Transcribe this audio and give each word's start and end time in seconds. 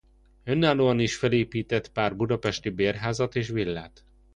Önállóan 0.43 0.99
is 0.99 1.15
felépített 1.15 1.91
pár 1.91 2.15
budapesti 2.15 2.69
bérházat 2.69 3.35
és 3.35 3.47
villát. 3.49 4.03